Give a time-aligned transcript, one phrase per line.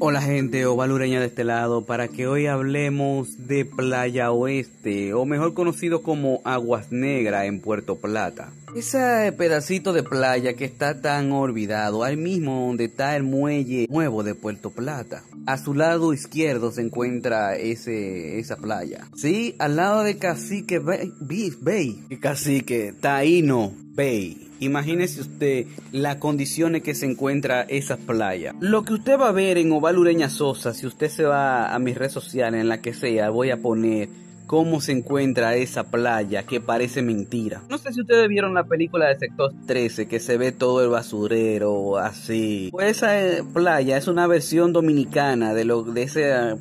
[0.00, 5.54] Hola gente ovalureña de este lado para que hoy hablemos de Playa Oeste o mejor
[5.54, 8.52] conocido como Aguas Negras en Puerto Plata.
[8.76, 14.22] Ese pedacito de playa que está tan olvidado, ahí mismo donde está el muelle nuevo
[14.22, 15.24] de Puerto Plata.
[15.48, 19.08] A su lado izquierdo se encuentra ese, esa playa.
[19.16, 21.10] Sí, al lado de Cacique Bay,
[21.58, 24.50] Bay Cacique Taíno Bay.
[24.60, 28.56] Imagínese usted las condiciones que se encuentra esas playas.
[28.60, 31.78] Lo que usted va a ver en Oval Ureña Sosa, si usted se va a
[31.78, 34.10] mis redes sociales, en la que sea, voy a poner
[34.48, 37.62] cómo se encuentra esa playa que parece mentira.
[37.68, 40.88] No sé si ustedes vieron la película de Sector 13 que se ve todo el
[40.88, 42.70] basurero así.
[42.72, 46.56] Pues esa eh, playa es una versión dominicana de lo de esa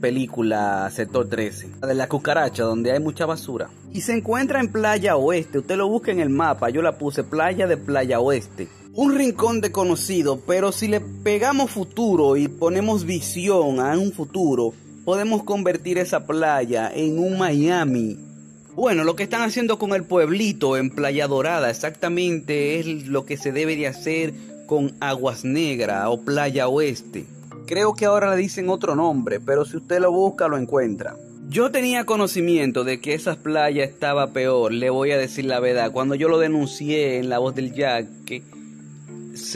[0.00, 3.68] película Sector 13, de la cucaracha donde hay mucha basura.
[3.92, 7.24] Y se encuentra en Playa Oeste, usted lo busca en el mapa, yo la puse
[7.24, 8.68] Playa de Playa Oeste.
[8.94, 14.72] Un rincón desconocido, pero si le pegamos futuro y ponemos visión a un futuro,
[15.06, 18.18] podemos convertir esa playa en un Miami.
[18.74, 23.36] Bueno, lo que están haciendo con el pueblito en Playa Dorada exactamente es lo que
[23.36, 24.34] se debe de hacer
[24.66, 27.24] con Aguas Negras o Playa Oeste.
[27.68, 31.14] Creo que ahora le dicen otro nombre, pero si usted lo busca lo encuentra.
[31.48, 35.92] Yo tenía conocimiento de que esa playa estaba peor, le voy a decir la verdad.
[35.92, 38.08] Cuando yo lo denuncié en la voz del Jack,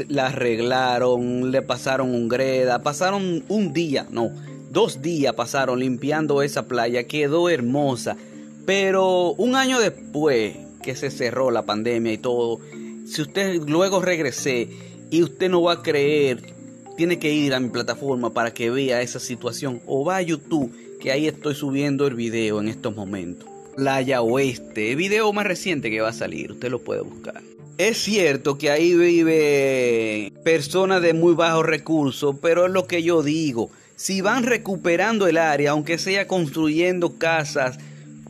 [0.07, 4.31] la arreglaron, le pasaron un greda, pasaron un día, no,
[4.71, 8.17] Dos días pasaron limpiando esa playa, quedó hermosa.
[8.65, 12.61] Pero un año después que se cerró la pandemia y todo,
[13.05, 14.69] si usted luego regresé
[15.11, 16.55] y usted no va a creer,
[16.97, 20.73] tiene que ir a mi plataforma para que vea esa situación o va a YouTube,
[21.01, 23.49] que ahí estoy subiendo el video en estos momentos.
[23.75, 27.43] Playa Oeste, el video más reciente que va a salir, usted lo puede buscar.
[27.77, 33.25] Es cierto que ahí vive personas de muy bajos recursos, pero es lo que yo
[33.25, 37.79] digo si van recuperando el área, aunque sea construyendo casas,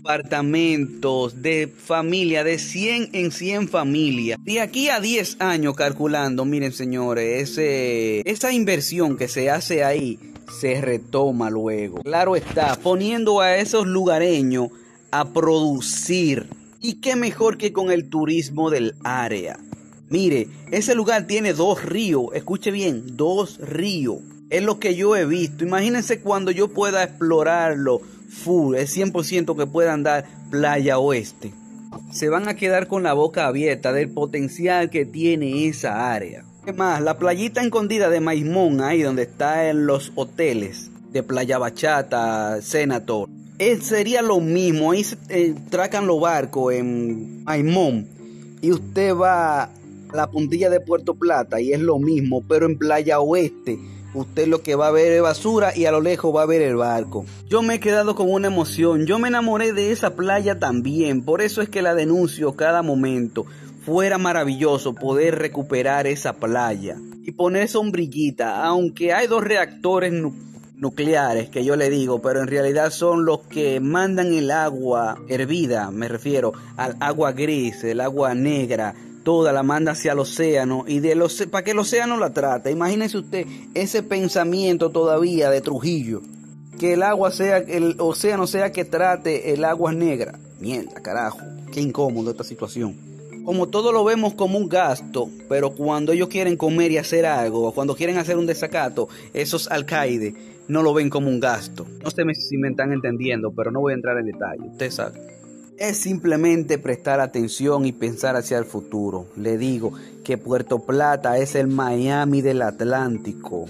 [0.01, 6.73] apartamentos de familia, de 100 en 100 familias, de aquí a 10 años calculando, miren
[6.73, 10.19] señores, ese, esa inversión que se hace ahí
[10.61, 12.03] se retoma luego.
[12.03, 14.71] Claro está, poniendo a esos lugareños
[15.13, 16.49] a producir.
[16.81, 19.61] Y qué mejor que con el turismo del área.
[20.09, 24.19] Mire, ese lugar tiene dos ríos, escuche bien, dos ríos
[24.51, 25.65] es lo que yo he visto.
[25.65, 31.53] Imagínense cuando yo pueda explorarlo full, es 100% que pueda andar playa oeste.
[32.13, 36.45] Se van a quedar con la boca abierta del potencial que tiene esa área.
[36.77, 43.29] más, la playita escondida de Maimón, ahí donde están los hoteles de Playa Bachata, Senator,
[43.59, 44.93] es, sería lo mismo.
[44.93, 48.07] Ahí se, eh, tracan los barcos en Maimón
[48.61, 49.71] y usted va a
[50.13, 53.79] la puntilla de Puerto Plata y es lo mismo, pero en Playa Oeste
[54.15, 56.63] usted lo que va a ver es basura y a lo lejos va a ver
[56.63, 57.25] el barco.
[57.49, 61.43] Yo me he quedado con una emoción, yo me enamoré de esa playa también, por
[61.43, 63.47] eso es que la denuncio cada momento.
[63.85, 70.13] Fuera maravilloso poder recuperar esa playa y poner sombrillita, aunque hay dos reactores
[70.77, 75.91] nucleares que yo le digo, pero en realidad son los que mandan el agua hervida,
[75.91, 81.01] me refiero al agua gris, el agua negra, toda la manda hacia el océano y
[81.01, 82.71] de los, para que el océano la trate.
[82.71, 86.23] Imagínese usted ese pensamiento todavía de Trujillo,
[86.79, 90.39] que el agua sea, el océano sea que trate el agua negra.
[90.61, 91.41] Mierda, carajo,
[91.73, 92.95] qué incómodo esta situación.
[93.45, 97.73] Como todo lo vemos como un gasto, pero cuando ellos quieren comer y hacer algo,
[97.73, 100.35] cuando quieren hacer un desacato, esos alcaides
[100.69, 101.87] no lo ven como un gasto.
[102.03, 104.69] No sé si me están entendiendo, pero no voy a entrar en detalle.
[104.69, 105.40] Usted sabe
[105.81, 109.29] es simplemente prestar atención y pensar hacia el futuro.
[109.35, 113.65] Le digo que Puerto Plata es el Miami del Atlántico.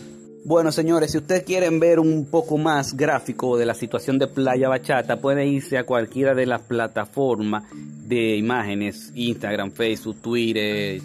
[0.44, 4.68] Bueno, señores, si ustedes quieren ver un poco más gráfico de la situación de Playa
[4.68, 11.00] Bachata, pueden irse a cualquiera de las plataformas de imágenes, Instagram, Facebook, Twitter,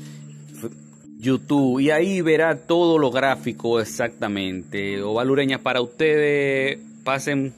[1.20, 5.04] YouTube, y ahí verá todo lo gráfico exactamente.
[5.04, 7.54] Ovalureña para ustedes, pasen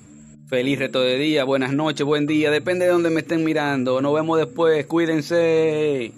[0.47, 4.01] Feliz resto de día, buenas noches, buen día, depende de donde me estén mirando.
[4.01, 6.13] Nos vemos después, cuídense.